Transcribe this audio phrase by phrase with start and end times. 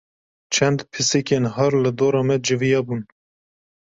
[0.53, 3.01] Çend pisîkên har li dora me civiyabûn.